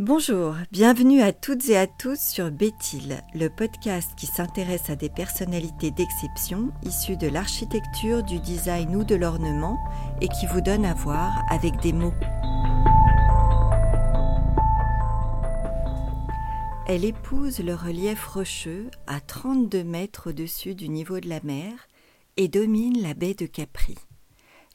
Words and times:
Bonjour, 0.00 0.56
bienvenue 0.72 1.22
à 1.22 1.32
toutes 1.32 1.68
et 1.68 1.76
à 1.76 1.86
tous 1.86 2.18
sur 2.18 2.50
Béthil, 2.50 3.22
le 3.32 3.46
podcast 3.48 4.10
qui 4.16 4.26
s'intéresse 4.26 4.90
à 4.90 4.96
des 4.96 5.08
personnalités 5.08 5.92
d'exception 5.92 6.72
issues 6.82 7.16
de 7.16 7.28
l'architecture, 7.28 8.24
du 8.24 8.40
design 8.40 8.96
ou 8.96 9.04
de 9.04 9.14
l'ornement 9.14 9.78
et 10.20 10.26
qui 10.26 10.46
vous 10.46 10.60
donne 10.60 10.84
à 10.84 10.94
voir 10.94 11.44
avec 11.48 11.80
des 11.80 11.92
mots. 11.92 12.12
Elle 16.88 17.04
épouse 17.04 17.60
le 17.60 17.76
relief 17.76 18.26
rocheux 18.26 18.90
à 19.06 19.20
32 19.20 19.84
mètres 19.84 20.30
au-dessus 20.30 20.74
du 20.74 20.88
niveau 20.88 21.20
de 21.20 21.28
la 21.28 21.40
mer 21.44 21.70
et 22.36 22.48
domine 22.48 23.00
la 23.00 23.14
baie 23.14 23.34
de 23.34 23.46
Capri. 23.46 23.94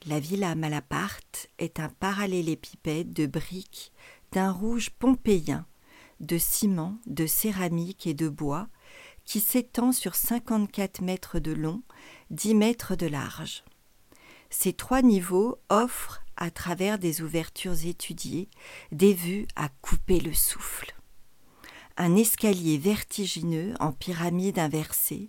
La 0.06 0.18
villa 0.18 0.54
Malaparte 0.54 1.50
est 1.58 1.78
un 1.78 1.90
parallélépipède 1.90 3.12
de 3.12 3.26
briques 3.26 3.92
d'un 4.32 4.50
rouge 4.50 4.90
pompéien, 4.90 5.66
de 6.20 6.38
ciment, 6.38 6.98
de 7.06 7.26
céramique 7.26 8.06
et 8.06 8.14
de 8.14 8.28
bois, 8.28 8.68
qui 9.24 9.40
s'étend 9.40 9.92
sur 9.92 10.14
54 10.14 11.02
mètres 11.02 11.38
de 11.38 11.52
long, 11.52 11.82
10 12.30 12.54
mètres 12.54 12.96
de 12.96 13.06
large. 13.06 13.64
Ces 14.50 14.72
trois 14.72 15.02
niveaux 15.02 15.58
offrent, 15.68 16.22
à 16.36 16.50
travers 16.50 16.98
des 16.98 17.22
ouvertures 17.22 17.86
étudiées, 17.86 18.48
des 18.92 19.14
vues 19.14 19.46
à 19.56 19.68
couper 19.82 20.20
le 20.20 20.32
souffle. 20.32 20.94
Un 21.96 22.16
escalier 22.16 22.78
vertigineux 22.78 23.74
en 23.78 23.92
pyramide 23.92 24.58
inversée 24.58 25.28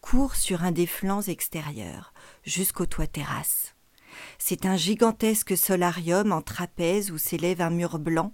court 0.00 0.36
sur 0.36 0.62
un 0.62 0.72
des 0.72 0.86
flancs 0.86 1.22
extérieurs, 1.22 2.12
jusqu'au 2.44 2.86
toit 2.86 3.06
terrasse. 3.06 3.74
C'est 4.38 4.66
un 4.66 4.76
gigantesque 4.76 5.56
solarium 5.56 6.32
en 6.32 6.42
trapèze 6.42 7.10
où 7.10 7.18
s'élève 7.18 7.60
un 7.60 7.70
mur 7.70 7.98
blanc, 7.98 8.32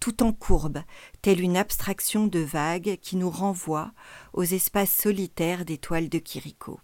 tout 0.00 0.22
en 0.22 0.32
courbe, 0.32 0.78
telle 1.22 1.40
une 1.40 1.56
abstraction 1.56 2.26
de 2.26 2.38
vagues 2.38 2.98
qui 3.02 3.16
nous 3.16 3.30
renvoie 3.30 3.92
aux 4.32 4.44
espaces 4.44 4.92
solitaires 4.92 5.64
des 5.64 5.78
toiles 5.78 6.08
de 6.08 6.18
Quirico. 6.18 6.80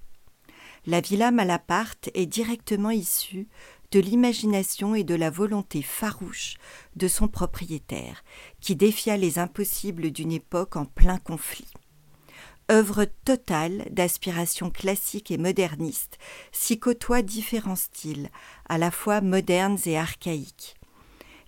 La 0.86 1.00
villa 1.00 1.30
Malaparte 1.30 2.10
est 2.14 2.26
directement 2.26 2.90
issue 2.90 3.48
de 3.90 4.00
l'imagination 4.00 4.94
et 4.94 5.04
de 5.04 5.14
la 5.14 5.30
volonté 5.30 5.80
farouche 5.80 6.56
de 6.96 7.08
son 7.08 7.28
propriétaire, 7.28 8.24
qui 8.60 8.74
défia 8.74 9.16
les 9.16 9.38
impossibles 9.38 10.10
d'une 10.10 10.32
époque 10.32 10.76
en 10.76 10.84
plein 10.84 11.18
conflit 11.18 11.72
œuvre 12.70 13.06
totale 13.24 13.86
d'aspiration 13.90 14.70
classique 14.70 15.30
et 15.30 15.38
moderniste, 15.38 16.18
s'y 16.52 16.78
côtoient 16.78 17.22
différents 17.22 17.76
styles, 17.76 18.30
à 18.68 18.78
la 18.78 18.90
fois 18.90 19.20
modernes 19.20 19.78
et 19.86 19.98
archaïques. 19.98 20.76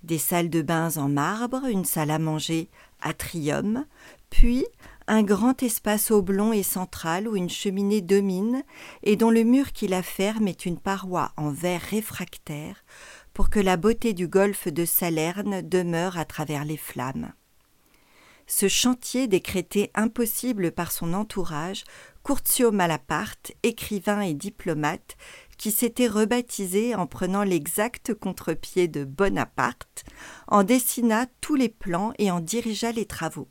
Des 0.03 0.19
salles 0.19 0.50
de 0.50 0.62
bains 0.62 0.97
en 0.98 1.08
marbre, 1.08 1.64
une 1.69 1.84
salle 1.84 2.11
à 2.11 2.19
manger, 2.19 2.69
atrium, 3.00 3.86
puis 4.31 4.67
un 5.08 5.23
grand 5.23 5.62
espace 5.62 6.11
oblong 6.11 6.53
et 6.53 6.62
central 6.62 7.28
où 7.28 7.36
une 7.36 7.51
cheminée 7.51 8.01
domine 8.01 8.62
et 9.03 9.17
dont 9.17 9.30
le 9.30 9.45
mur 9.45 9.73
qui 9.73 9.86
la 9.86 10.03
ferme 10.03 10.48
est 10.48 10.67
une 10.67 10.78
paroi 10.78 11.33
en 11.36 11.51
verre 11.51 11.83
réfractaire 11.91 12.84
pour 13.33 13.51
que 13.51 13.61
la 13.61 13.77
beauté 13.77 14.14
du 14.14 14.28
golfe 14.28 14.69
de 14.69 14.84
Salerne 14.84 15.62
demeure 15.62 16.19
à 16.19 16.25
travers 16.25 16.64
les 16.64 16.77
flammes 16.77 17.33
ce 18.47 18.69
chantier 18.69 19.27
décrété 19.27 19.91
impossible 19.94 20.72
par 20.72 20.92
son 20.92 21.14
entourage, 21.14 21.84
Curzio 22.25 22.72
Malaparte, 22.72 23.52
écrivain 23.62 24.20
et 24.20 24.34
diplomate, 24.34 25.16
qui 25.58 25.70
s'était 25.70 26.08
rebaptisé 26.08 26.94
en 26.94 27.06
prenant 27.06 27.42
l'exact 27.42 28.14
contre-pied 28.14 28.89
de 28.89 29.05
Bonaparte, 29.05 30.05
en 30.48 30.64
dessina 30.64 31.27
tous 31.41 31.55
les 31.55 31.69
plans 31.69 32.12
et 32.19 32.30
en 32.30 32.41
dirigea 32.41 32.92
les 32.92 33.06
travaux. 33.06 33.48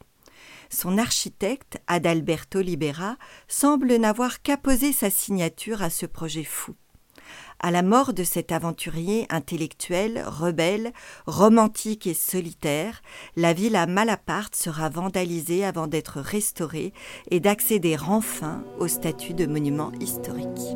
Son 0.69 0.97
architecte, 0.97 1.77
Adalberto 1.87 2.61
Libera, 2.61 3.17
semble 3.47 3.95
n'avoir 3.95 4.41
qu'à 4.41 4.57
poser 4.57 4.93
sa 4.93 5.09
signature 5.09 5.81
à 5.81 5.89
ce 5.89 6.05
projet 6.05 6.43
fou. 6.43 6.75
À 7.59 7.71
la 7.71 7.81
mort 7.81 8.13
de 8.13 8.23
cet 8.23 8.51
aventurier 8.51 9.25
intellectuel, 9.29 10.23
rebelle, 10.25 10.91
romantique 11.25 12.07
et 12.07 12.13
solitaire, 12.13 13.01
la 13.35 13.53
villa 13.53 13.85
Malaparte 13.85 14.55
sera 14.55 14.89
vandalisée 14.89 15.65
avant 15.65 15.87
d'être 15.87 16.19
restaurée 16.19 16.93
et 17.31 17.39
d'accéder 17.39 17.97
enfin 18.07 18.63
au 18.79 18.87
statut 18.87 19.33
de 19.33 19.45
monument 19.45 19.91
historique. 19.99 20.75